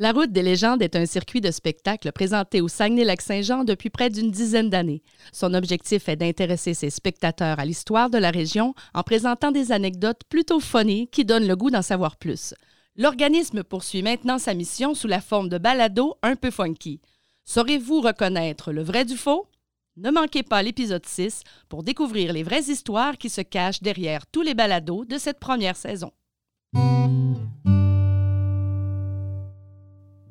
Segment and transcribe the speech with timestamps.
[0.00, 4.30] La route des légendes est un circuit de spectacle présenté au Saguenay-Lac-Saint-Jean depuis près d'une
[4.30, 5.02] dizaine d'années.
[5.32, 10.22] Son objectif est d'intéresser ses spectateurs à l'histoire de la région en présentant des anecdotes
[10.28, 12.54] plutôt funny qui donnent le goût d'en savoir plus.
[12.94, 17.00] L'organisme poursuit maintenant sa mission sous la forme de balado un peu funky.
[17.44, 19.48] Saurez-vous reconnaître le vrai du faux?
[19.96, 24.42] Ne manquez pas l'épisode 6 pour découvrir les vraies histoires qui se cachent derrière tous
[24.42, 26.12] les balados de cette première saison.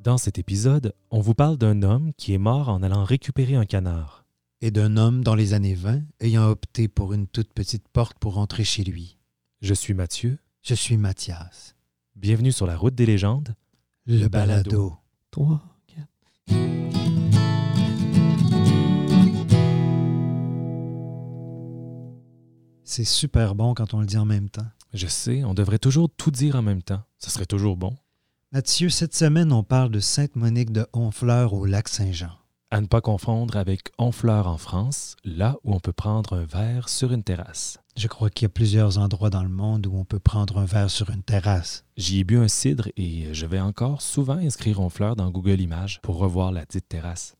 [0.07, 3.65] Dans cet épisode, on vous parle d'un homme qui est mort en allant récupérer un
[3.65, 4.23] canard.
[4.61, 8.35] Et d'un homme dans les années 20 ayant opté pour une toute petite porte pour
[8.35, 9.18] rentrer chez lui.
[9.59, 10.39] Je suis Mathieu.
[10.61, 11.75] Je suis Mathias.
[12.15, 13.54] Bienvenue sur la route des légendes.
[14.05, 14.96] Le, balado.
[15.32, 15.61] 3,
[16.47, 16.55] 4.
[22.85, 24.68] C'est super bon quand on le dit en même temps.
[24.93, 27.04] Je sais, on devrait toujours tout dire en même temps.
[27.19, 27.97] Ce serait toujours bon.
[28.54, 32.31] Mathieu, cette semaine, on parle de Sainte-Monique de Honfleur au lac Saint-Jean.
[32.72, 36.88] À ne pas confondre avec Honfleur en France, là où on peut prendre un verre
[36.88, 37.77] sur une terrasse.
[37.97, 40.66] Je crois qu'il y a plusieurs endroits dans le monde où on peut prendre un
[40.66, 41.83] verre sur une terrasse.
[41.97, 45.99] J'y ai bu un cidre et je vais encore souvent inscrire Honfleur dans Google Images
[46.02, 47.36] pour revoir la dite terrasse.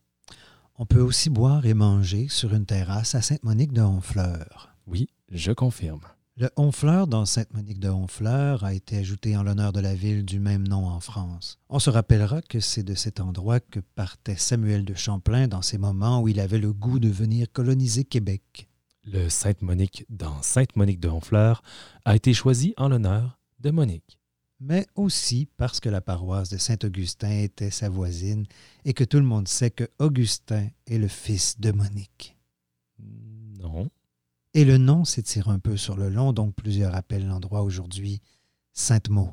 [0.76, 4.74] On peut aussi boire et manger sur une terrasse à Sainte-Monique de Honfleur.
[4.86, 6.02] Oui, je confirme.
[6.40, 10.38] Le Honfleur dans Sainte-Monique de Honfleur a été ajouté en l'honneur de la ville du
[10.38, 11.58] même nom en France.
[11.68, 15.78] On se rappellera que c'est de cet endroit que partait Samuel de Champlain dans ces
[15.78, 18.68] moments où il avait le goût de venir coloniser Québec.
[19.02, 21.60] Le Sainte-Monique dans Sainte-Monique de Honfleur
[22.04, 24.20] a été choisi en l'honneur de Monique.
[24.60, 28.46] Mais aussi parce que la paroisse de Saint-Augustin était sa voisine
[28.84, 32.37] et que tout le monde sait que Augustin est le fils de Monique.
[34.54, 38.22] Et le nom s'étire un peu sur le long, donc plusieurs appellent l'endroit aujourd'hui
[38.72, 39.32] Sainte-Maud.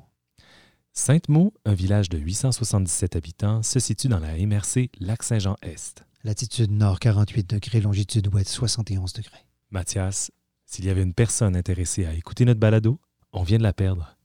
[0.94, 6.06] Sainte-Maud, un village de 877 habitants, se situe dans la MRC Lac-Saint-Jean-Est.
[6.24, 9.46] Latitude nord 48 degrés, longitude ouest 71 degrés.
[9.72, 10.32] Mathias,
[10.66, 13.00] s'il y avait une personne intéressée à écouter notre balado,
[13.32, 14.18] on vient de la perdre.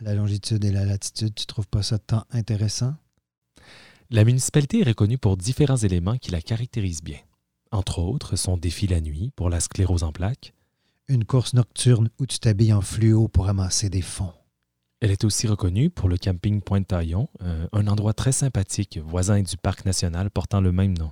[0.00, 2.94] La longitude et la latitude, tu trouves pas ça tant intéressant?
[4.10, 7.18] La municipalité est reconnue pour différents éléments qui la caractérisent bien.
[7.72, 10.54] Entre autres, son défi la nuit pour la sclérose en plaques.
[11.08, 14.32] Une course nocturne où tu t'habilles en fluo pour amasser des fonds.
[15.00, 19.56] Elle est aussi reconnue pour le camping Pointe-Taillon, euh, un endroit très sympathique, voisin du
[19.56, 21.10] parc national portant le même nom.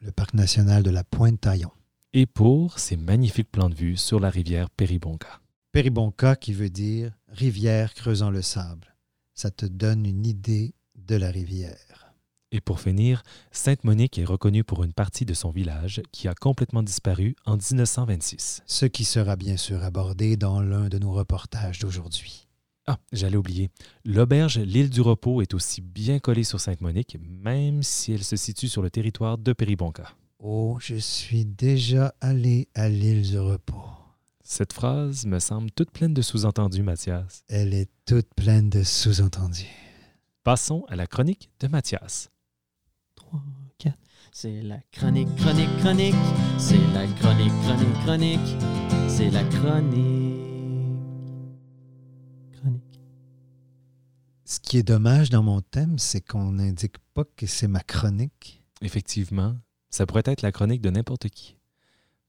[0.00, 1.70] Le parc national de la Pointe-Taillon.
[2.14, 5.40] Et pour ses magnifiques plans de vue sur la rivière Péribonka.
[5.72, 8.96] Péribonka qui veut dire rivière creusant le sable.
[9.34, 12.07] Ça te donne une idée de la rivière.
[12.50, 13.22] Et pour finir,
[13.52, 18.62] Sainte-Monique est reconnue pour une partie de son village qui a complètement disparu en 1926.
[18.66, 22.48] Ce qui sera bien sûr abordé dans l'un de nos reportages d'aujourd'hui.
[22.86, 23.68] Ah, j'allais oublier.
[24.06, 28.68] L'auberge L'île du Repos est aussi bien collée sur Sainte-Monique, même si elle se situe
[28.68, 30.14] sur le territoire de Péribonka.
[30.38, 33.82] Oh, je suis déjà allé à l'île du repos.
[34.44, 37.42] Cette phrase me semble toute pleine de sous-entendus, Mathias.
[37.48, 39.66] Elle est toute pleine de sous-entendus.
[40.44, 42.30] Passons à la chronique de Mathias.
[44.28, 44.30] 3, 4.
[44.32, 46.14] C'est la chronique, chronique, chronique.
[46.58, 48.56] C'est la chronique, chronique, chronique.
[49.08, 50.36] C'est la chronique.
[52.52, 53.00] Chronique.
[54.44, 58.62] Ce qui est dommage dans mon thème, c'est qu'on n'indique pas que c'est ma chronique.
[58.82, 59.56] Effectivement,
[59.90, 61.56] ça pourrait être la chronique de n'importe qui.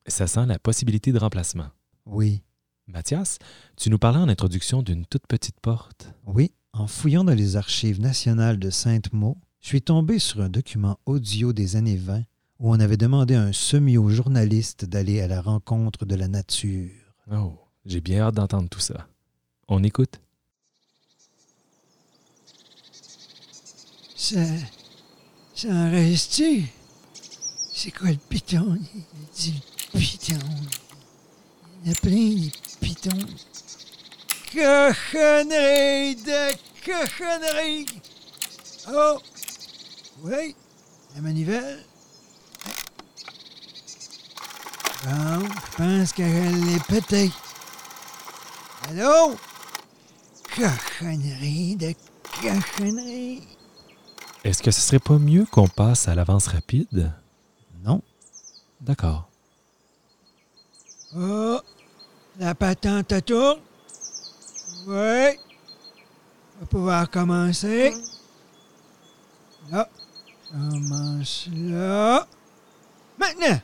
[0.08, 1.68] Ça sent la possibilité de remplacement.
[2.06, 2.42] Oui,
[2.88, 3.38] Mathias,
[3.78, 6.12] tu nous parlais en introduction d'une toute petite porte.
[6.26, 11.00] oui, en fouillant dans les archives nationales de Sainte-Maud, je suis tombé sur un document
[11.06, 12.24] audio des années 20
[12.60, 16.92] où on avait demandé à un semi-journaliste d'aller à la rencontre de la nature.
[17.32, 19.08] Oh, j'ai bien hâte d'entendre tout ça.
[19.68, 20.20] On écoute.
[24.16, 24.44] Ça.
[25.56, 26.66] Ça en reste-tu?
[27.74, 28.78] C'est quoi le piton?
[28.94, 29.04] Il
[29.36, 29.62] dit
[29.94, 30.40] le piton.
[31.84, 33.26] Il y en a plein, des pitons.
[34.52, 36.54] Cochonnerie de
[36.84, 37.86] cochonnerie!
[38.92, 39.20] Oh!
[40.24, 40.56] Oui,
[41.16, 41.80] la manivelle.
[45.06, 47.32] Bon, je pense qu'elle est pétée.
[48.90, 49.38] Allô?
[50.56, 51.94] Cochonnerie de
[52.42, 53.48] cochonnerie.
[54.44, 57.14] Est-ce que ce serait pas mieux qu'on passe à l'avance rapide?
[57.84, 58.02] Non,
[58.82, 59.30] D'accord.
[61.16, 61.60] Oh,
[62.40, 63.60] la patente tourne.
[64.88, 65.38] Oui.
[66.56, 67.94] On va pouvoir commencer.
[69.72, 69.90] Là.
[70.52, 72.28] Commence là.
[73.18, 73.60] Maintenant.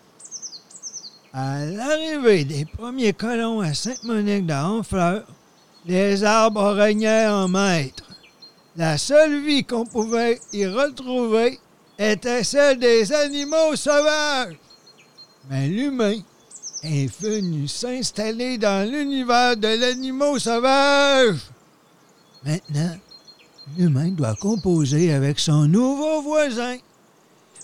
[1.33, 5.25] À l'arrivée des premiers colons à Sainte-Monique de Honfleur,
[5.85, 8.03] les arbres régnaient en maître.
[8.77, 11.59] La seule vie qu'on pouvait y retrouver
[11.97, 14.55] était celle des animaux sauvages.
[15.49, 16.19] Mais l'humain
[16.83, 21.37] est venu s'installer dans l'univers de l'animal sauvage.
[22.43, 22.95] Maintenant,
[23.77, 26.77] l'humain doit composer avec son nouveau voisin.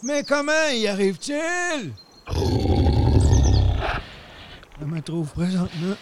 [0.04, 1.94] Mais comment y arrive-t-il?
[4.80, 5.96] Je me trouve présentement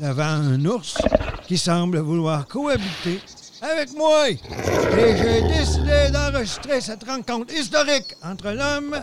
[0.00, 0.98] devant un ours
[1.46, 3.20] qui semble vouloir cohabiter
[3.62, 4.30] avec moi.
[4.30, 8.96] Et j'ai décidé d'enregistrer cette rencontre historique entre l'homme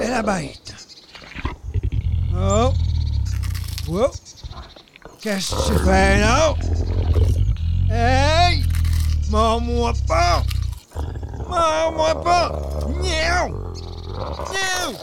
[0.00, 0.74] et la bête.
[2.36, 2.72] Oh!
[3.90, 4.10] Oh!
[5.20, 6.54] Qu'est-ce que tu fais là?
[7.90, 8.67] Hey!
[9.30, 10.42] Mords-moi pas!
[11.48, 12.52] Mords-moi pas!
[12.88, 13.48] Miaou!
[14.52, 14.94] Miaou!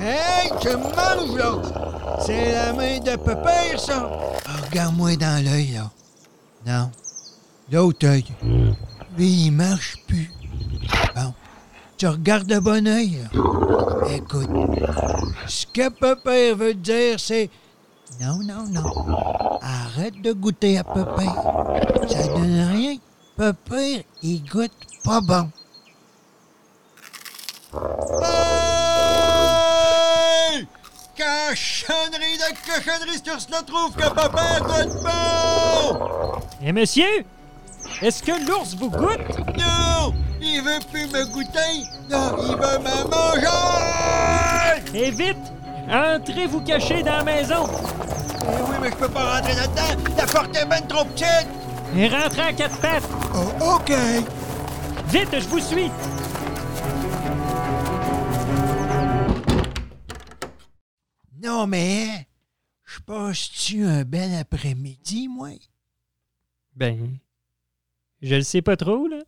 [0.00, 0.50] Hey!
[0.60, 2.18] Tu me manges là!
[2.24, 4.10] C'est la main de Pépère, ça!
[4.46, 5.90] Ah, Regarde-moi dans l'œil, là.
[6.66, 6.90] Non.
[7.70, 8.24] L'autre œil.
[9.16, 10.30] Lui, il marche plus.
[11.14, 11.34] Bon.
[11.98, 13.40] Tu regardes de bon œil, là.
[14.14, 14.48] Écoute.
[15.46, 17.50] Ce que Pépère veut dire, c'est.
[18.20, 19.60] Non, non, non.
[19.62, 21.36] Arrête de goûter à Pépère.
[22.08, 22.96] Ça donne rien.
[23.36, 24.72] Pépère, il goûte
[25.04, 25.48] pas bon.
[28.20, 28.26] Hey!
[31.16, 36.40] Cochonnerie de cochonnerie, tu se trouve que Pépère goûte bon!
[36.60, 37.24] Et monsieur,
[38.02, 39.38] est-ce que l'ours vous goûte?
[39.56, 40.12] Non!
[40.40, 41.84] Il veut plus me goûter!
[42.10, 44.82] Non, il veut me manger!
[44.94, 45.52] Et vite,
[45.90, 47.66] entrez vous cacher dans la maison.
[48.42, 50.12] Eh oui, mais je peux pas rentrer là-dedans!
[50.16, 51.48] La porte est ben trop petite!
[51.96, 53.08] Et rentrez à quatre pattes.
[53.34, 53.92] Oh, OK!
[55.08, 55.90] Vite, je vous suis.
[61.42, 62.26] Non, mais.
[62.84, 65.50] Je passe-tu un bel après-midi, moi?
[66.74, 67.18] Ben,
[68.22, 69.18] je le sais pas trop, là.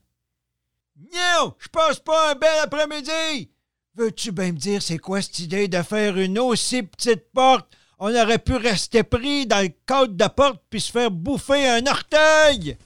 [1.13, 1.55] Non!
[1.59, 3.51] Je passe pas un bel après-midi!
[3.97, 7.67] Veux-tu bien me dire c'est quoi cette idée de faire une aussi petite porte?
[7.99, 11.85] On aurait pu rester pris dans le cadre de porte puis se faire bouffer un
[11.87, 12.77] orteil!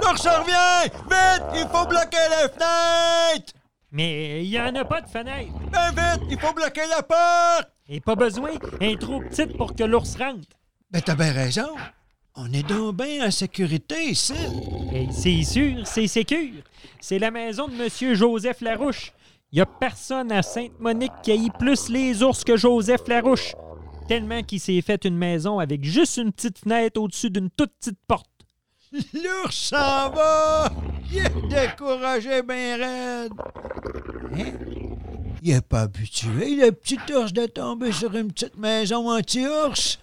[0.00, 0.90] L'ours revient!
[1.10, 1.44] Vite!
[1.56, 3.52] Il faut bloquer les fenêtres!
[3.90, 5.52] Mais il y en a pas de fenêtre.
[5.72, 6.28] Ben vite!
[6.30, 7.68] Il faut bloquer la porte!
[7.88, 8.50] Et pas besoin,
[8.80, 10.46] elle est trop petite pour que l'ours rentre.
[10.90, 11.74] Ben t'as bien raison.
[12.36, 14.34] On est donc bien en sécurité ici.
[15.10, 16.62] C'est sûr, c'est sécure.
[17.00, 19.12] C'est la maison de Monsieur Joseph Larouche.
[19.56, 23.54] Il a personne à Sainte-Monique qui haït plus les ours que Joseph Larouche.
[24.06, 27.98] Tellement qu'il s'est fait une maison avec juste une petite fenêtre au-dessus d'une toute petite
[28.06, 28.28] porte.
[28.92, 30.70] L'ours s'en va!
[31.10, 33.32] Il est découragé bien raide.
[34.34, 34.52] Hein?
[35.42, 39.98] Il est pas habitué, le petit ours, de tomber sur une petite maison anti-ours.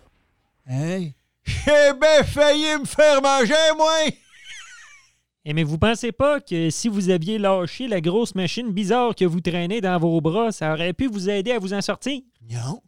[0.65, 1.13] Hey!
[1.43, 4.09] J'ai bien failli me faire manger, moi!
[5.45, 9.25] Et mais vous pensez pas que si vous aviez lâché la grosse machine bizarre que
[9.25, 12.21] vous traînez dans vos bras, ça aurait pu vous aider à vous en sortir?
[12.49, 12.81] Non.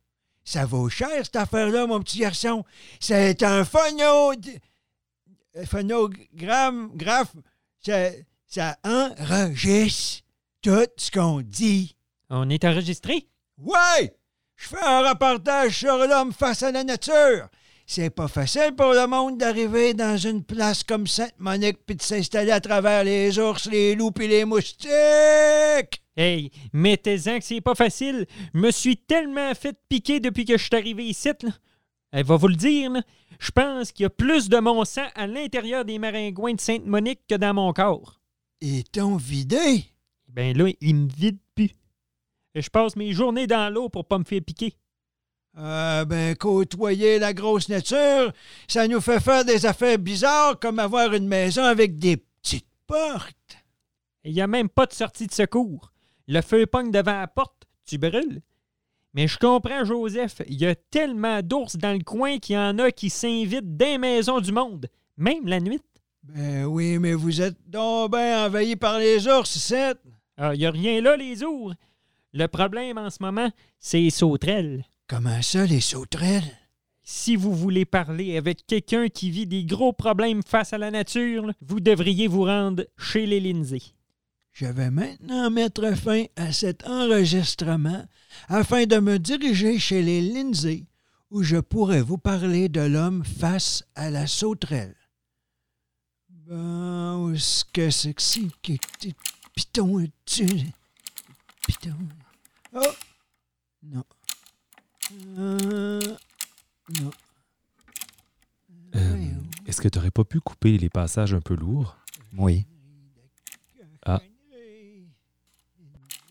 [0.44, 2.64] Ça vaut cher, cette affaire-là, mon petit garçon.
[3.00, 4.34] C'est un phono...
[5.66, 6.92] Phonogramme...
[6.96, 7.36] Graphe...
[7.82, 8.10] Ça,
[8.48, 10.24] ça enregistre
[10.62, 11.96] tout ce qu'on dit.
[12.30, 13.28] On est enregistré?
[13.58, 14.16] Ouais!
[14.56, 17.50] Je fais un reportage sur l'homme face à la nature.
[17.88, 22.52] C'est pas facile pour le monde d'arriver dans une place comme Sainte-Monique puis de s'installer
[22.52, 24.90] à travers les ours, les loups puis les moustiques.
[26.18, 28.26] Hey, mettez-en que c'est pas facile.
[28.54, 31.52] Me suis tellement fait piquer depuis que je suis arrivé ici, là.
[32.12, 33.04] Elle va vous le dire, là.
[33.40, 37.22] Je pense qu'il y a plus de mon sang à l'intérieur des maringouins de Sainte-Monique
[37.28, 38.20] que dans mon corps.
[38.62, 39.86] Et t'ont vidé?
[40.30, 41.72] Ben là, il me vide plus.
[42.56, 44.74] Et je passe mes journées dans l'eau pour pas me faire piquer.
[45.58, 48.34] Ah, ben, côtoyer la grosse nature,
[48.68, 53.58] ça nous fait faire des affaires bizarres comme avoir une maison avec des petites portes.
[54.26, 55.94] Il n'y a même pas de sortie de secours.
[56.28, 58.42] Le feu pogne devant la porte, tu brûles.
[59.14, 62.78] Mais je comprends, Joseph, il y a tellement d'ours dans le coin qu'il y en
[62.80, 65.80] a qui s'invitent des maisons du monde, même la nuit.
[66.24, 69.96] Ben oui, mais vous êtes donc bien envahi par les ours, c'est.
[70.36, 71.76] Ah, il n'y a rien là, les ours.
[72.34, 74.84] Le problème en ce moment, c'est les sauterelles.
[75.08, 76.58] Comment ça, les sauterelles?
[77.04, 81.52] Si vous voulez parler avec quelqu'un qui vit des gros problèmes face à la nature,
[81.62, 83.84] vous devriez vous rendre chez les Lindsay.
[84.52, 88.04] Je vais maintenant mettre fin à cet enregistrement
[88.48, 90.86] afin de me diriger chez les Lindsay,
[91.30, 94.96] où je pourrai vous parler de l'homme face à la sauterelle.
[96.50, 99.16] Où est-ce que c'est que c'est
[99.56, 100.48] piton tu
[101.68, 101.96] piton
[102.74, 102.82] oh
[103.84, 104.04] non
[105.38, 106.16] Euh,
[107.02, 107.12] non
[108.96, 109.32] Euh.
[109.66, 111.98] Est-ce que tu n'aurais pas pu couper les passages un peu lourds?
[112.38, 112.66] Oui.
[114.06, 114.22] Ah.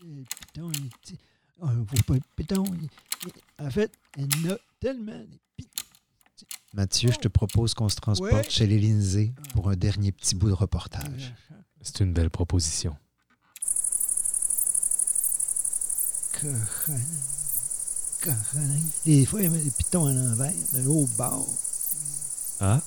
[0.03, 1.17] Le piton, il est petit.
[1.59, 2.63] Faut pas le piton.
[2.65, 2.89] il-
[3.27, 5.25] il- En fait, il y en a tellement.
[6.73, 8.49] Mathieu, je te propose qu'on se transporte Ouais.
[8.49, 11.33] chez les Lindsay pour un dernier petit bout de reportage.
[11.81, 12.95] C'est une belle proposition.
[18.25, 18.81] Cochonnerie.
[19.05, 21.47] Des fois, il met des pitons à l'envers, de l'autre bord.
[22.59, 22.81] Ah?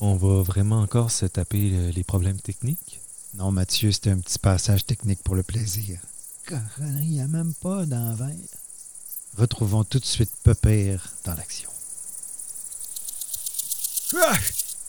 [0.00, 3.00] On va vraiment encore se taper euh, les problèmes techniques?
[3.34, 6.00] Non, Mathieu, c'était un petit passage technique pour le plaisir.
[6.46, 8.34] Cochonnerie, il n'y a même pas d'envers.
[9.36, 11.70] Retrouvons tout de suite Pepper dans l'action.
[14.16, 14.36] Ah!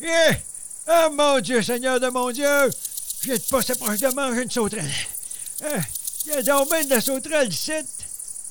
[0.01, 0.37] Eh!
[0.87, 2.69] Ah, mon Dieu, Seigneur de mon Dieu!
[3.21, 4.91] J'ai de pas assez proche de manger une sauterelle.
[5.63, 5.81] Ah,
[6.25, 7.71] Il y a donc de la sauterelle ici.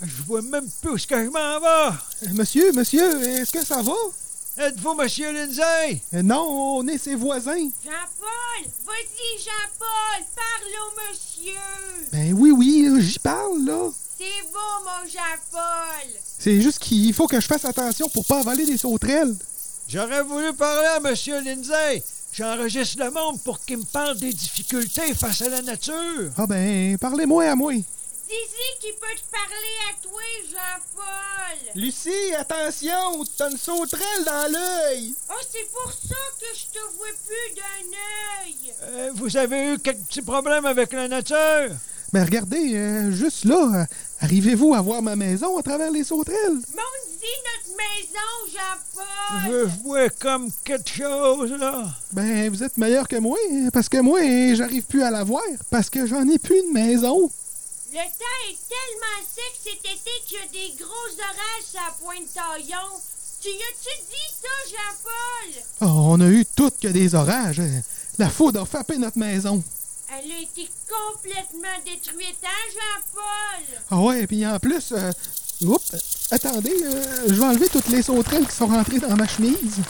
[0.04, 2.32] Je vois même plus où je m'en vais.
[2.35, 3.92] Monsieur, monsieur, est-ce que ça va?
[4.59, 6.02] Êtes-vous Monsieur Lindsay?
[6.12, 6.44] Euh, Non,
[6.78, 7.56] on est ses voisins.
[7.85, 8.71] Jean-Paul!
[8.85, 10.26] Vas-y, Jean-Paul!
[10.37, 11.59] Parle au monsieur!
[12.12, 13.88] Ben oui, oui, là, j'y parle, là.
[14.18, 16.11] C'est beau, mon Jean-Paul!
[16.38, 19.35] C'est juste qu'il faut que je fasse attention pour pas avaler des sauterelles.
[19.88, 22.02] J'aurais voulu parler à Monsieur Lindsay.
[22.32, 26.30] J'enregistre le monde pour qu'il me parle des difficultés face à la nature.
[26.37, 27.73] Ah ben, parlez-moi à moi.
[28.32, 31.82] Dis-y qu'il peut te parler à toi, Jean-Paul!
[31.82, 35.14] Lucie, attention, t'as une sauterelle dans l'œil.
[35.28, 38.74] Oh, c'est pour ça que je te vois plus d'un œil!
[38.84, 41.76] Euh, vous avez eu quelques petits problèmes avec la nature?
[42.14, 43.84] Ben regardez, euh, juste là, euh,
[44.20, 46.54] arrivez-vous à voir ma maison à travers les sauterelles?
[46.54, 49.52] Monte-y notre maison, Jean-Paul!
[49.52, 51.84] Je vois comme quelque chose, là.
[52.12, 53.36] Ben, vous êtes meilleur que moi,
[53.74, 54.20] parce que moi,
[54.54, 57.30] j'arrive plus à la voir, parce que j'en ai plus de maison.
[57.92, 62.88] Le temps est tellement sec cet été qu'il y a des gros orages à Pointe-Taillon.
[63.42, 65.62] Tu y as-tu dit ça, Jean-Paul?
[65.82, 67.61] Oh, on a eu toutes que des orages.
[67.61, 67.82] hein.
[68.18, 69.62] La foudre a frappé notre maison.
[70.08, 73.82] Elle a été complètement détruite, hein, Jean-Paul?
[73.90, 75.11] Ah ouais, puis en plus, euh,
[75.62, 75.92] oups,
[76.30, 79.80] attendez, euh, je vais enlever toutes les sauterelles qui sont rentrées dans ma chemise.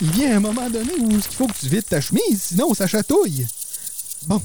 [0.00, 2.86] Il vient un moment donné où il faut que tu vides ta chemise, sinon ça
[2.86, 3.46] chatouille.
[4.26, 4.40] Bon,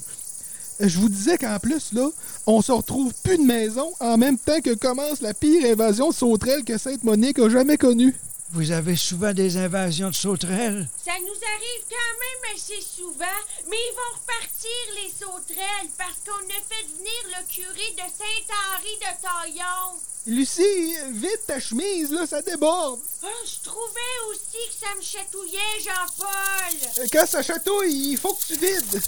[0.80, 2.10] je vous disais qu'en plus, là,
[2.46, 6.14] on se retrouve plus de maison en même temps que commence la pire invasion de
[6.14, 8.16] sauterelles que Sainte-Monique a jamais connue.
[8.52, 10.88] Vous avez souvent des invasions de sauterelles?
[11.04, 16.46] Ça nous arrive quand même assez souvent, mais ils vont repartir, les sauterelles, parce qu'on
[16.46, 20.00] a fait venir le curé de Saint-Henri de Taillon.
[20.28, 23.02] Lucie, vide ta chemise, là, ça déborde.
[23.24, 26.90] Oh, je trouvais aussi que ça me chatouillait, Jean-Paul.
[27.00, 29.02] Euh, Quand ça chatouille, il faut que tu vides.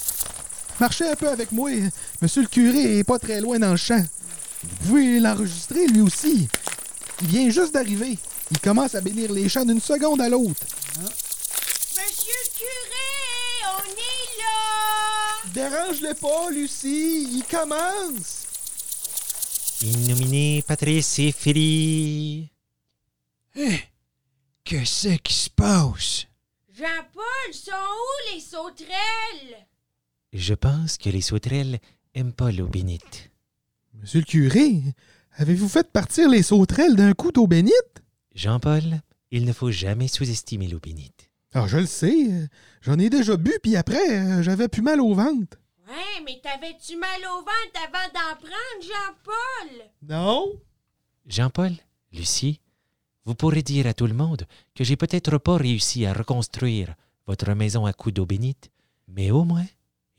[0.80, 1.72] Marchez un peu avec moi.
[2.22, 4.04] Monsieur le curé est pas très loin dans le champ.
[4.64, 6.48] Vous pouvez l'enregistrer lui aussi.
[7.22, 8.18] Il vient juste d'arriver.
[8.52, 10.66] Il commence à bénir les champs d'une seconde à l'autre.
[11.00, 13.10] Monsieur le curé,
[13.66, 15.70] on est là.
[15.70, 17.28] Dérange-le pas, Lucie.
[17.32, 18.46] Il commence.
[19.84, 22.50] In nomine Patris et.
[23.56, 23.80] Eh,
[24.64, 26.26] Qu'est-ce qui se passe?
[26.74, 29.68] Jean-Paul, sont où les sauterelles?
[30.34, 31.80] Je pense que les sauterelles
[32.14, 33.32] aiment pas l'eau bénite.
[33.96, 34.82] Monsieur le curé,
[35.38, 38.04] avez-vous fait partir les sauterelles d'un coup d'eau bénite?
[38.36, 41.30] Jean-Paul, il ne faut jamais sous-estimer l'eau bénite.
[41.54, 42.48] Ah, je le sais.
[42.82, 45.58] J'en ai déjà bu, puis après, euh, j'avais plus mal au ventre.
[45.88, 49.88] Ouais, mais t'avais-tu mal au ventre avant d'en prendre, Jean-Paul?
[50.04, 50.52] Non.
[51.26, 51.72] Jean-Paul,
[52.14, 52.62] Lucie,
[53.26, 54.46] vous pourrez dire à tout le monde
[54.76, 56.94] que j'ai peut-être pas réussi à reconstruire
[57.26, 58.70] votre maison à coups d'eau bénite,
[59.08, 59.66] mais au moins,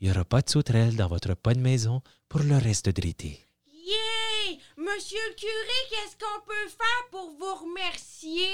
[0.01, 3.01] il n'y aura pas de sauterelles dans votre pas de maison pour le reste de
[3.01, 3.39] l'été.
[3.73, 4.57] Yeah!
[4.77, 8.47] Monsieur le curé, qu'est-ce qu'on peut faire pour vous remercier?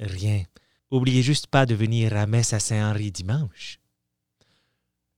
[0.00, 0.44] Rien.
[0.90, 3.78] Oubliez juste pas de venir à messe à Saint-Henri dimanche.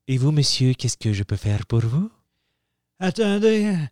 [0.08, 2.10] Et vous, monsieur, qu'est-ce que je peux faire pour vous?
[2.98, 3.88] Attendez, hein.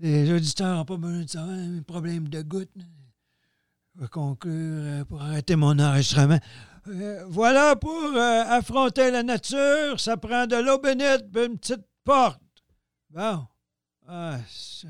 [0.00, 2.70] les auditeurs n'ont pas besoin de savoir mes problèmes de gouttes.
[3.94, 6.38] Je vais conclure euh, pour arrêter mon enregistrement.
[6.88, 11.86] Euh, voilà, pour euh, affronter la nature, ça prend de l'eau bénite et une petite
[12.04, 12.40] porte.
[13.10, 13.46] Bon.
[14.08, 14.86] Ah, ce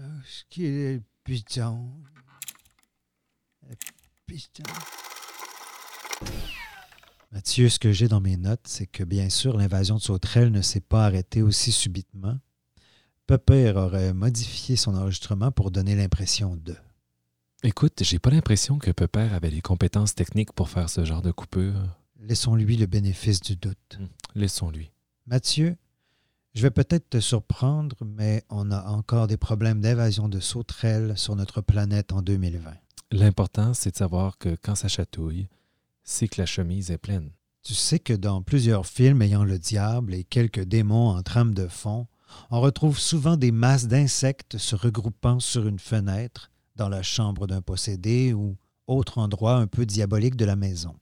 [0.49, 1.91] qui est piton.
[4.27, 4.63] Piton.
[7.33, 10.63] Mathieu, ce que j'ai dans mes notes, c'est que bien sûr, l'invasion de sauterelles ne
[10.63, 12.39] s'est pas arrêtée aussi subitement.
[13.27, 16.75] Pepper aurait modifié son enregistrement pour donner l'impression de.
[17.63, 21.31] Écoute, j'ai pas l'impression que Pepper avait les compétences techniques pour faire ce genre de
[21.31, 21.95] coupure.
[22.19, 23.99] Laissons-lui le bénéfice du doute.
[23.99, 24.91] Hum, Laissons-lui.
[25.27, 25.77] Mathieu,
[26.55, 31.37] je vais peut-être te surprendre, mais on a encore des problèmes d'invasion de sauterelles sur
[31.37, 32.73] notre planète en 2020.
[33.13, 35.49] L'important, c'est de savoir que quand ça chatouille,
[36.03, 37.31] c'est que la chemise est pleine.
[37.63, 41.69] Tu sais que dans plusieurs films ayant le diable et quelques démons en trame de
[41.69, 42.07] fond,
[42.51, 46.51] on retrouve souvent des masses d'insectes se regroupant sur une fenêtre,
[46.81, 48.57] dans la chambre d'un possédé ou
[48.87, 50.97] autre endroit un peu diabolique de la maison.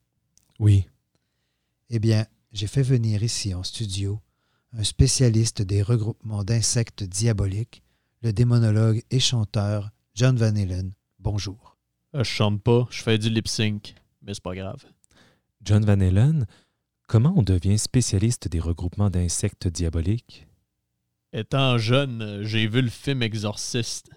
[0.59, 0.89] Oui.
[1.89, 4.21] Eh bien, j'ai fait venir ici en studio
[4.73, 7.85] un spécialiste des regroupements d'insectes diaboliques,
[8.23, 10.91] le démonologue et chanteur John Van Halen.
[11.21, 11.77] Bonjour.
[12.17, 14.85] Euh, Je chante pas, je fais du lip sync, mais c'est pas grave.
[15.63, 16.47] John Van Halen,
[17.07, 20.49] comment on devient spécialiste des regroupements d'insectes diaboliques?
[21.33, 24.11] Étant jeune, j'ai vu le film Exorciste.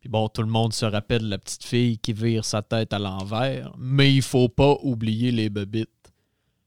[0.00, 2.98] Puis bon, tout le monde se rappelle la petite fille qui vire sa tête à
[2.98, 5.90] l'envers, mais il faut pas oublier les bebites.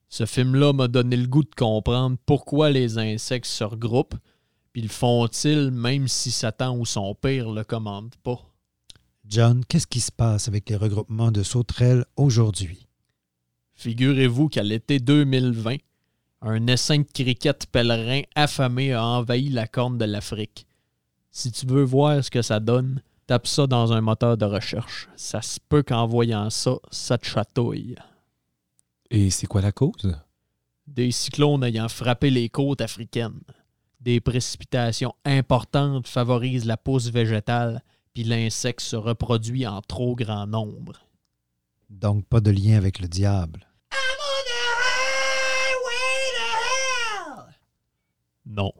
[0.08, 4.18] Ce film-là m'a donné le goût de comprendre pourquoi les insectes se regroupent,
[4.72, 8.40] puis le font-ils même si Satan ou son père le commande pas.
[9.26, 12.88] John, qu'est-ce qui se passe avec les regroupements de sauterelles aujourd'hui?
[13.74, 15.78] Figurez-vous qu'à l'été 2020,
[16.42, 20.68] un essaim de cricket pèlerin affamé a envahi la corne de l'Afrique.
[21.32, 25.10] Si tu veux voir ce que ça donne, tape ça dans un moteur de recherche.
[25.16, 27.96] Ça se peut qu'en voyant ça, ça te chatouille.
[29.10, 30.18] Et c'est quoi la cause?
[30.88, 33.42] Des cyclones ayant frappé les côtes africaines.
[34.02, 37.82] Des précipitations importantes favorisent la pousse végétale,
[38.14, 41.06] puis l'insecte se reproduit en trop grand nombre.
[41.90, 43.68] Donc pas de lien avec le diable.
[48.46, 48.74] Non.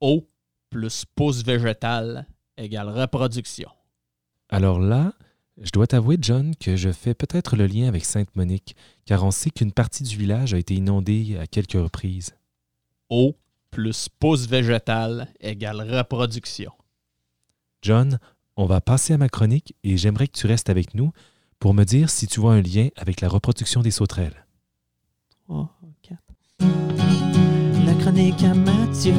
[0.00, 0.28] Eau
[0.68, 3.70] plus pousse végétale égale reproduction.
[4.48, 5.12] Alors là,
[5.60, 9.50] je dois t'avouer, John, que je fais peut-être le lien avec Sainte-Monique, car on sait
[9.50, 12.34] qu'une partie du village a été inondée à quelques reprises.
[13.10, 13.36] Eau
[13.70, 16.72] plus pousse végétale égale reproduction.
[17.80, 18.18] John,
[18.56, 21.12] on va passer à ma chronique et j'aimerais que tu restes avec nous
[21.58, 24.46] pour me dire si tu vois un lien avec la reproduction des sauterelles.
[26.58, 29.14] La chronique à Mathieu.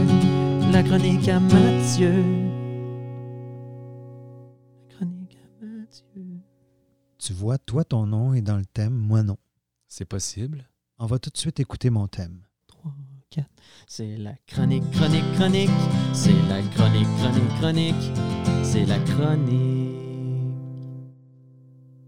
[0.72, 2.53] La chronique à Mathieu.
[7.26, 9.38] Tu vois, toi, ton nom est dans le thème, moi non.
[9.88, 10.70] C'est possible?
[10.98, 12.42] On va tout de suite écouter mon thème.
[12.68, 12.94] 3,
[13.30, 13.50] 4.
[13.88, 15.70] C'est la chronique, chronique, chronique.
[16.14, 18.66] C'est la chronique, chronique, chronique.
[18.66, 19.96] C'est la chronique.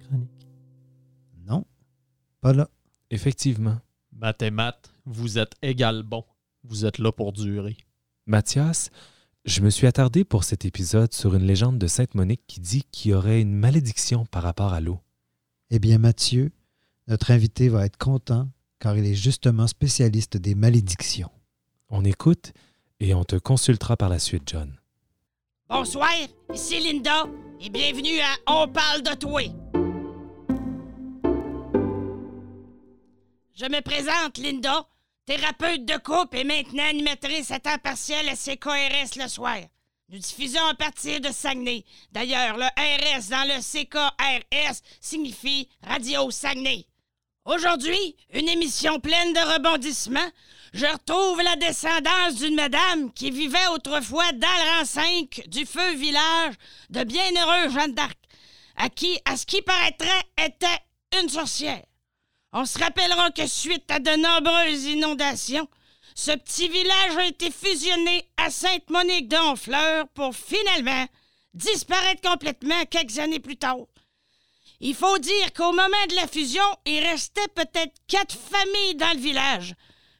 [0.01, 0.47] Chronique.
[1.47, 1.63] Non,
[2.41, 2.69] pas là.
[3.09, 3.77] Effectivement.
[4.11, 4.75] Mathémat,
[5.05, 6.25] vous êtes égal bon.
[6.65, 7.77] Vous êtes là pour durer.
[8.25, 8.89] Mathias,
[9.45, 13.11] je me suis attardé pour cet épisode sur une légende de Sainte-Monique qui dit qu'il
[13.11, 14.99] y aurait une malédiction par rapport à l'eau.
[15.69, 16.51] Eh bien, Mathieu,
[17.07, 21.29] notre invité va être content car il est justement spécialiste des malédictions.
[21.89, 22.53] On écoute
[22.99, 24.75] et on te consultera par la suite, John.
[25.69, 26.09] Bonsoir,
[26.53, 27.25] ici Linda
[27.61, 29.41] et bienvenue à On parle de toi.
[33.53, 34.87] Je me présente, Linda,
[35.25, 39.57] thérapeute de couple et maintenant animatrice à temps partiel à CKRS le soir.
[40.09, 41.83] Nous diffusons à partir de Saguenay.
[42.11, 46.85] D'ailleurs, le RS dans le CKRS signifie Radio Saguenay.
[47.45, 50.31] Aujourd'hui, une émission pleine de rebondissements.
[50.73, 55.95] Je retrouve la descendance d'une madame qui vivait autrefois dans le rang 5 du feu
[55.95, 56.53] village
[56.91, 58.17] de bienheureux Jeanne d'Arc,
[58.75, 61.81] à qui, à ce qui paraîtrait, était une sorcière.
[62.57, 65.67] On se rappellera que suite à de nombreuses inondations,
[66.15, 71.05] ce petit village a été fusionné à Sainte-Monique de Honfleur pour finalement
[71.53, 73.79] disparaître complètement quelques années plus tard.
[74.79, 79.19] Il faut dire qu'au moment de la fusion, il restait peut-être quatre familles dans le
[79.19, 79.75] village.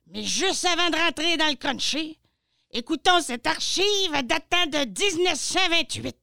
[0.07, 2.19] Mais juste avant de rentrer dans le country,
[2.71, 6.17] écoutons cette archive datant de 1928.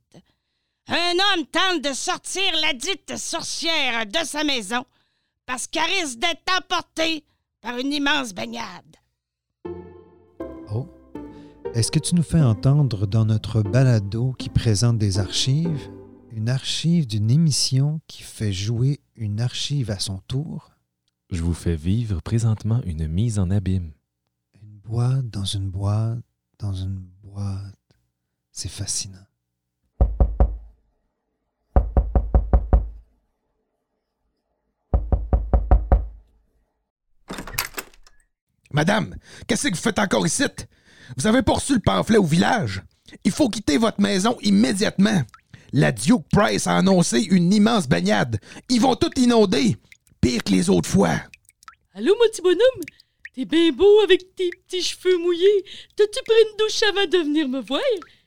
[0.89, 4.85] Un homme tente de sortir la dite sorcière de sa maison
[5.53, 7.27] parce qu'elle risque d'être emportée
[7.61, 8.97] par une immense baignade.
[10.75, 10.89] Oh.
[11.75, 15.91] Est-ce que tu nous fais entendre dans notre balado qui présente des archives,
[16.31, 20.71] une archive d'une émission qui fait jouer une archive à son tour?
[21.29, 23.93] Je vous fais vivre présentement une mise en abîme.
[24.55, 26.25] Une boîte dans une boîte
[26.59, 27.77] dans une boîte.
[28.53, 29.27] C'est fascinant.
[38.73, 39.15] Madame,
[39.47, 40.45] qu'est-ce que vous faites encore ici?
[41.17, 42.83] Vous avez pas reçu le pamphlet au village?
[43.25, 45.23] Il faut quitter votre maison immédiatement.
[45.73, 48.39] La Duke Price a annoncé une immense baignade.
[48.69, 49.77] Ils vont tout inonder.
[50.21, 51.21] Pire que les autres fois.
[51.95, 52.83] Allô, mon petit bonhomme?
[53.35, 55.65] T'es bien beau avec tes petits cheveux mouillés.
[55.97, 57.81] T'as-tu pris une douche avant de venir me voir?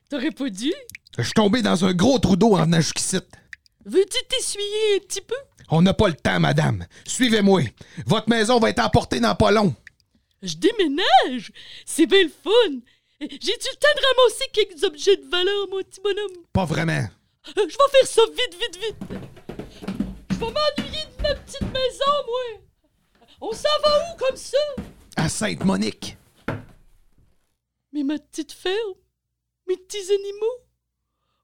[0.10, 0.73] T'aurais pas dû.
[1.17, 3.17] Je suis tombé dans un gros trou d'eau en venant jusqu'ici.
[3.86, 5.36] Veux-tu t'essuyer un petit peu?
[5.69, 6.86] On n'a pas le temps, madame.
[7.05, 7.62] Suivez-moi.
[8.05, 9.75] Votre maison va être emportée dans pas long.
[10.45, 11.51] Je déménage!
[11.86, 12.79] C'est bien le fun!
[13.19, 16.45] J'ai-tu le temps de ramasser quelques objets de valeur, mon petit bonhomme?
[16.53, 17.08] Pas vraiment.
[17.47, 19.19] Euh, Je vais faire ça vite, vite, vite!
[20.29, 22.62] Je vais m'ennuyer de ma petite maison, moi!
[23.41, 24.58] On s'en va où comme ça?
[25.15, 26.15] À Sainte-Monique.
[27.91, 28.93] Mais ma petite ferme,
[29.67, 30.60] mes petits animaux,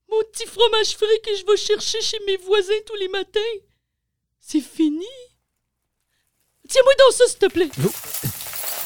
[0.10, 3.40] mon petit fromage frais que je vais chercher chez mes voisins tous les matins,
[4.40, 5.08] c'est fini.
[6.70, 7.70] Tiens-moi dans ça, s'il te plaît.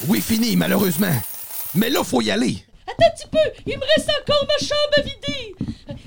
[0.07, 1.15] Oui, fini, malheureusement.
[1.73, 2.63] Mais là, faut y aller.
[2.87, 5.55] Attends un petit peu, il me reste encore ma chambre à vider.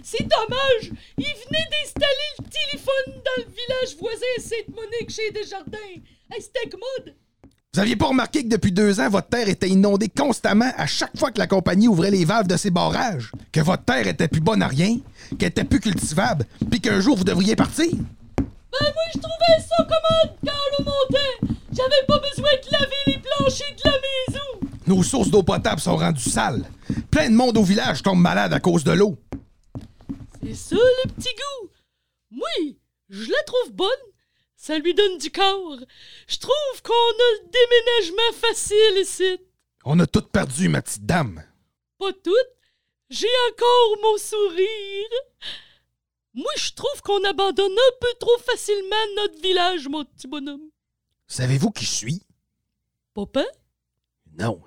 [0.02, 5.78] C'est dommage, il venait d'installer le téléphone dans le village voisin Sainte-Monique chez Desjardins.
[6.30, 7.14] Hey, c'était commode.
[7.74, 11.16] Vous aviez pas remarqué que depuis deux ans, votre terre était inondée constamment à chaque
[11.18, 13.32] fois que la compagnie ouvrait les valves de ses barrages?
[13.52, 14.98] Que votre terre était plus bonne à rien?
[15.38, 16.46] Qu'elle était plus cultivable?
[16.70, 17.90] Puis qu'un jour, vous devriez partir?
[18.72, 21.54] Ben moi, je trouvais ça commode quand l'eau montait.
[21.72, 24.72] J'avais pas besoin de laver les planchers de la maison.
[24.86, 26.64] Nos sources d'eau potable sont rendues sales.
[27.10, 29.16] Plein de monde au village tombe malade à cause de l'eau.
[30.42, 31.70] C'est ça, le petit goût.
[32.32, 32.78] Oui,
[33.08, 33.88] je la trouve bonne.
[34.56, 35.78] Ça lui donne du corps.
[36.26, 39.38] Je trouve qu'on a le déménagement facile ici.
[39.84, 41.42] On a tout perdu, ma petite dame.
[41.98, 42.34] Pas toutes.
[43.10, 45.08] J'ai encore mon sourire.
[46.38, 50.70] Moi, je trouve qu'on abandonne un peu trop facilement notre village, mon petit bonhomme.
[51.26, 52.22] Savez-vous qui je suis?
[53.12, 53.42] Papa?
[54.38, 54.60] Non.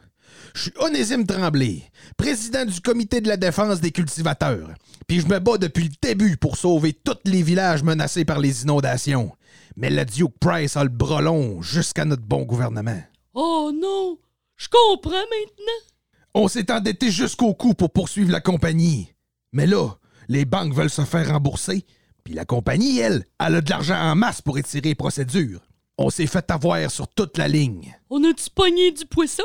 [0.54, 1.84] Je suis Onésime Tremblay,
[2.18, 4.68] président du comité de la défense des cultivateurs.
[5.08, 8.64] Puis je me bats depuis le début pour sauver tous les villages menacés par les
[8.64, 9.32] inondations.
[9.78, 13.02] Mais le Duke Price a le bras long jusqu'à notre bon gouvernement.
[13.34, 14.20] Oh non,
[14.58, 15.94] je comprends maintenant.
[16.34, 19.14] On s'est endetté jusqu'au cou pour poursuivre la compagnie.
[19.54, 19.96] Mais là,
[20.32, 21.86] les banques veulent se faire rembourser,
[22.24, 25.60] puis la compagnie, elle, elle a de l'argent en masse pour étirer les procédures.
[25.98, 27.94] On s'est fait avoir sur toute la ligne.
[28.10, 29.44] On a-tu pogné du poisson?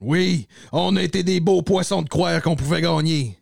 [0.00, 3.38] Oui, on a été des beaux poissons de croire qu'on pouvait gagner.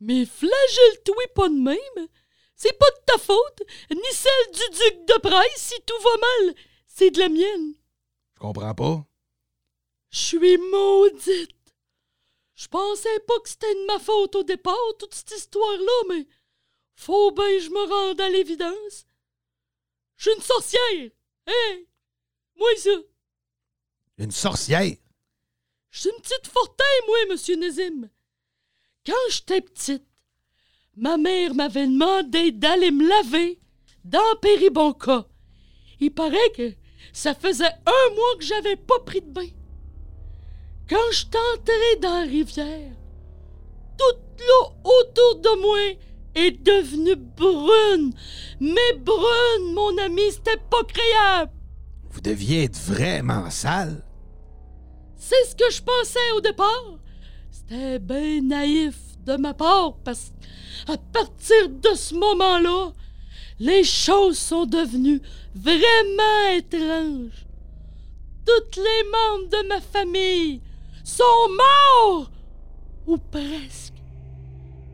[0.00, 2.08] Mais flagelle-toi pas de même.
[2.56, 6.54] C'est pas de ta faute, ni celle du duc de Price si tout va mal.
[6.88, 7.74] C'est de la mienne.
[8.34, 9.06] Je comprends pas.
[10.10, 11.57] Je suis maudite.
[12.58, 16.26] Je pensais pas que c'était de ma faute au départ, toute cette histoire-là, mais
[16.96, 19.06] faut bien que je me rende à l'évidence.
[20.16, 21.10] Je suis une sorcière.
[21.46, 21.88] Hey!
[22.56, 22.90] Moi, ça.
[24.18, 24.96] Une sorcière?
[25.90, 28.10] Je suis une petite fortin, moi, monsieur Nézim.
[29.06, 30.08] Quand j'étais petite,
[30.96, 33.60] ma mère m'avait demandé d'aller me laver
[34.02, 35.28] dans Péribonca.
[36.00, 36.74] Il paraît que
[37.12, 39.48] ça faisait un mois que j'avais pas pris de bain.
[40.88, 42.92] Quand je entrée dans la rivière,
[43.98, 45.98] toute l'eau autour de moi
[46.34, 48.14] est devenue brune.
[48.58, 51.52] Mais brune, mon ami, c'était pas créable.
[52.10, 54.02] Vous deviez être vraiment sale.
[55.16, 56.98] C'est ce que je pensais au départ.
[57.50, 58.96] C'était bien naïf
[59.26, 60.32] de ma part parce
[60.86, 62.92] qu'à partir de ce moment-là,
[63.58, 65.20] les choses sont devenues
[65.54, 67.46] vraiment étranges.
[68.46, 70.62] Tous les membres de ma famille
[71.08, 72.30] sont morts
[73.06, 73.94] ou presque.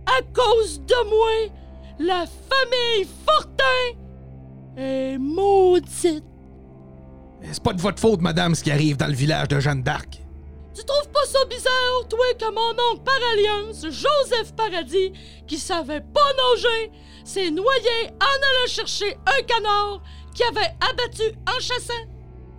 [0.07, 1.53] À cause de moi,
[1.99, 3.99] la famille Fortin
[4.77, 6.25] est maudite.
[7.43, 10.21] C'est pas de votre faute, madame, ce qui arrive dans le village de Jeanne d'Arc.
[10.75, 15.13] Tu trouves pas ça bizarre, toi, que mon oncle par alliance, Joseph Paradis,
[15.47, 16.91] qui savait pas nager,
[17.25, 20.03] s'est noyé en allant chercher un canard
[20.35, 22.14] qui avait abattu en chassant?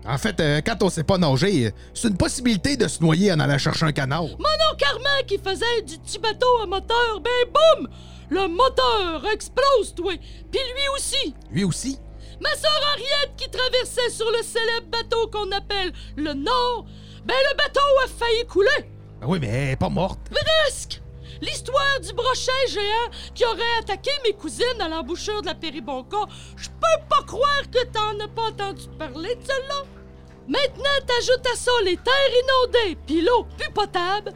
[0.07, 3.39] En fait, euh, quand on sait pas nager, c'est une possibilité de se noyer en
[3.39, 4.23] allant chercher un canard.
[4.23, 7.89] Mon oncle Armand qui faisait du petit bateau à moteur, ben boum!
[8.29, 10.13] Le moteur explose, toi!
[10.51, 11.33] Puis lui aussi!
[11.51, 11.99] Lui aussi?
[12.39, 16.85] Ma sœur Henriette qui traversait sur le célèbre bateau qu'on appelle le Nord,
[17.25, 18.89] ben le bateau a failli couler!
[19.21, 20.19] Ah oui, mais elle est pas morte.
[20.29, 21.01] Presque!
[21.41, 26.69] L'histoire du brochet géant qui aurait attaqué mes cousines à l'embouchure de la Péribonca, je
[26.69, 29.83] peux pas croire que t'en as pas entendu parler de celle-là.
[30.47, 34.31] Maintenant, t'ajoutes à ça les terres inondées pis l'eau plus potable,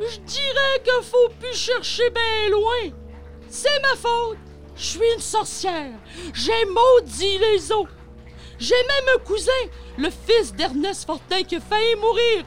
[0.00, 2.96] je dirais que faut plus chercher bien loin.
[3.48, 4.38] C'est ma faute.
[4.74, 5.92] Je suis une sorcière.
[6.32, 7.86] J'ai maudit les eaux.
[8.58, 9.50] J'ai même un cousin,
[9.98, 12.44] le fils d'Ernest Fortin, qui a failli mourir,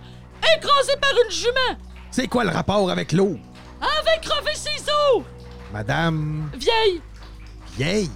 [0.58, 1.80] écrasé par une jument,
[2.12, 3.38] C'est quoi le rapport avec l'eau?
[3.82, 4.52] Avec crevé
[5.16, 5.24] os.
[5.74, 7.02] Madame Vieille,
[7.78, 8.12] Vieille?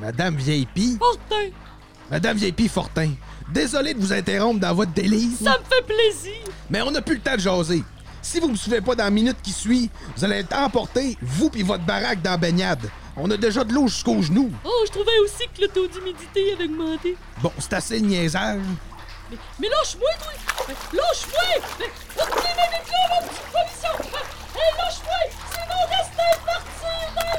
[0.00, 0.96] Madame Vieille Pie?
[0.98, 1.50] Fortin,
[2.10, 3.10] Madame Vieille Pie Fortin.
[3.52, 6.32] Désolé de vous interrompre dans votre délice, ça me fait plaisir.
[6.70, 7.82] mais on n'a plus le temps de jaser.
[8.22, 11.50] Si vous me suivez pas dans la minute qui suit, vous allez être emporté, vous
[11.50, 12.90] puis votre baraque dans la baignade.
[13.16, 14.50] On a déjà de l'eau jusqu'aux genoux.
[14.64, 17.16] Oh, je trouvais aussi que le taux d'humidité avait augmenté.
[17.42, 18.60] Bon, c'est assez niaisage.
[19.30, 20.32] Mais, mais lâche-moi, toi!
[20.92, 21.64] Lâche-moi!
[21.78, 21.86] Mais
[22.20, 23.42] reculez avec là, mon petit!
[23.54, 23.64] Mais,
[24.56, 25.22] Hé, lâche-moi!
[25.88, 27.30] Destin de partir dans!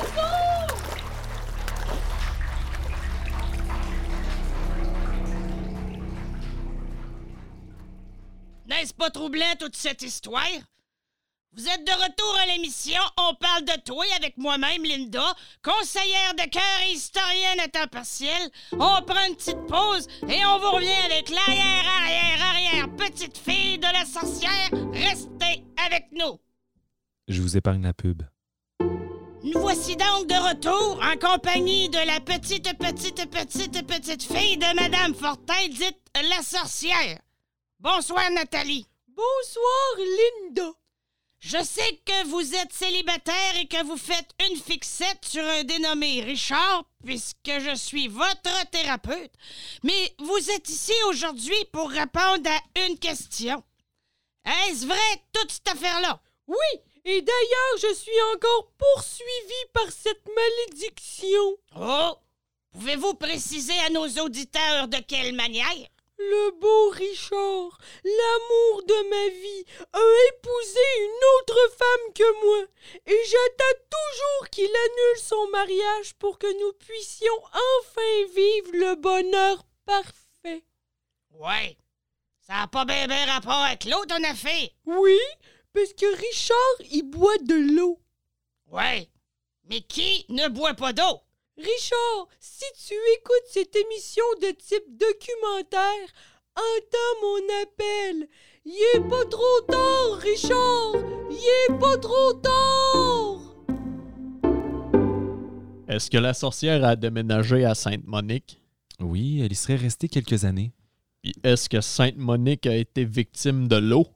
[8.68, 10.48] N'est-ce pas troublant toute cette histoire?
[11.54, 16.50] Vous êtes de retour à l'émission On parle de toi avec moi-même, Linda, conseillère de
[16.50, 18.50] cœur et historienne à temps partiel.
[18.72, 23.78] On prend une petite pause et on vous revient avec l'arrière, arrière, arrière petite fille
[23.78, 24.70] de la sorcière.
[24.94, 26.40] Restez avec nous.
[27.28, 28.24] Je vous épargne la pub.
[29.44, 34.74] Nous voici donc de retour en compagnie de la petite, petite, petite, petite fille de
[34.74, 37.20] Madame Fortin, dite la sorcière.
[37.78, 38.88] Bonsoir, Nathalie.
[39.10, 40.81] Bonsoir, Linda.
[41.42, 46.22] Je sais que vous êtes célibataire et que vous faites une fixette sur un dénommé
[46.22, 49.32] Richard, puisque je suis votre thérapeute.
[49.82, 53.64] Mais vous êtes ici aujourd'hui pour répondre à une question.
[54.46, 56.22] Est-ce vrai toute cette affaire-là?
[56.46, 61.58] Oui, et d'ailleurs, je suis encore poursuivi par cette malédiction.
[61.76, 62.18] Oh!
[62.74, 65.88] Pouvez-vous préciser à nos auditeurs de quelle manière?
[66.18, 70.00] Le beau Richard, l'amour de ma vie, a
[70.30, 72.66] épousé une autre femme que moi,
[73.08, 75.50] et j'attends toujours qu'il annule son
[76.20, 80.66] pour que nous puissions enfin vivre le bonheur parfait.
[81.32, 81.78] Ouais.
[82.40, 84.74] Ça n'a pas bien bien rapport avec l'autre, en effet.
[84.86, 85.20] Oui,
[85.74, 88.02] parce que Richard, il boit de l'eau.
[88.68, 89.10] Ouais.
[89.66, 91.22] Mais qui ne boit pas d'eau?
[91.58, 96.08] Richard, si tu écoutes cette émission de type documentaire,
[96.56, 98.28] entends mon appel.
[98.66, 100.96] Il est pas trop tard, Richard.
[101.30, 103.31] Il est pas trop tard.
[105.92, 108.62] Est-ce que la sorcière a déménagé à Sainte-Monique?
[109.02, 110.72] Oui, elle y serait restée quelques années.
[111.22, 114.08] Puis est-ce que Sainte-Monique a été victime de l'eau?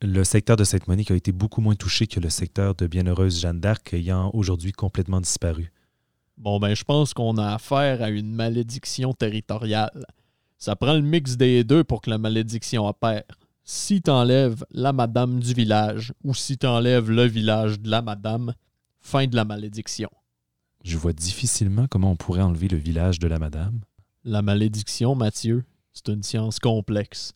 [0.00, 3.58] Le secteur de Sainte-Monique a été beaucoup moins touché que le secteur de Bienheureuse Jeanne
[3.58, 5.72] d'Arc, ayant aujourd'hui complètement disparu.
[6.36, 10.06] Bon, ben, je pense qu'on a affaire à une malédiction territoriale.
[10.56, 13.24] Ça prend le mix des deux pour que la malédiction opère.
[13.64, 18.54] Si t'enlèves la madame du village ou si t'enlèves le village de la madame,
[19.00, 20.10] fin de la malédiction.
[20.86, 23.80] Je vois difficilement comment on pourrait enlever le village de la madame.
[24.22, 27.32] La malédiction, Mathieu, c'est une science complexe.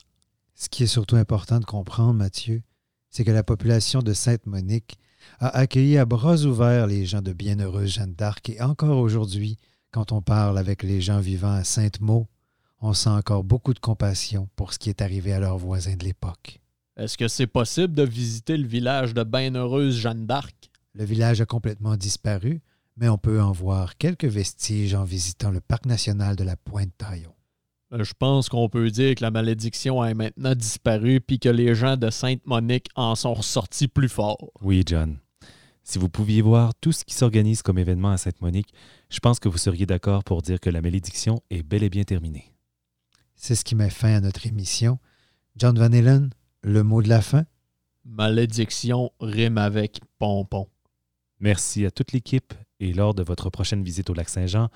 [0.55, 2.63] Ce qui est surtout important de comprendre, Mathieu,
[3.11, 4.99] c'est que la population de Sainte-Monique
[5.41, 9.57] a accueilli à bras ouverts les gens de bienheureuse Jeanne d'Arc et encore aujourd'hui,
[9.91, 12.27] quand on parle avec les gens vivant à Sainte-Maud,
[12.81, 16.05] on sent encore beaucoup de compassion pour ce qui est arrivé à leurs voisins de
[16.05, 16.61] l'époque.
[16.97, 20.71] Est-ce que c'est possible de visiter le village de Bienheureuse Jeanne d'Arc?
[20.95, 22.61] Le village a complètement disparu,
[23.01, 27.35] mais on peut en voir quelques vestiges en visitant le parc national de la Pointe-Taillon.
[27.95, 31.75] Euh, Je pense qu'on peut dire que la malédiction a maintenant disparu puis que les
[31.75, 34.51] gens de Sainte-Monique en sont ressortis plus forts.
[34.61, 35.19] Oui, John.
[35.83, 38.73] Si vous pouviez voir tout ce qui s'organise comme événement à Sainte-Monique,
[39.09, 42.05] je pense que vous seriez d'accord pour dire que la malédiction est bel et bien
[42.05, 42.53] terminée.
[43.35, 44.99] C'est ce qui met fin à notre émission.
[45.57, 46.29] John Van Halen,
[46.63, 47.45] le mot de la fin?
[48.05, 50.69] Malédiction rime avec pompon.
[51.41, 54.69] Merci à toute l'équipe et lors de votre prochaine visite au lac Saint-Jean,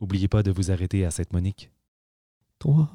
[0.00, 1.70] n'oubliez pas de vous arrêter à Sainte-Monique.
[2.58, 2.88] 3,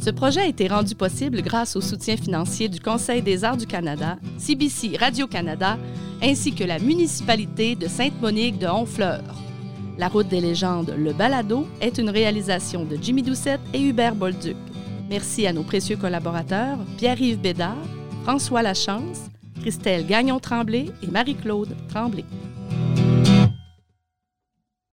[0.00, 3.66] Ce projet a été rendu possible grâce au soutien financier du Conseil des arts du
[3.66, 5.78] Canada, CBC Radio-Canada,
[6.22, 9.22] ainsi que la municipalité de Sainte-Monique de Honfleur.
[9.98, 14.56] La route des légendes, le balado, est une réalisation de Jimmy Doucette et Hubert Bolduc.
[15.08, 17.76] Merci à nos précieux collaborateurs, Pierre-Yves Bédard,
[18.24, 19.30] François Lachance,
[19.66, 22.24] Christelle Gagnon-Tremblay et Marie-Claude Tremblay.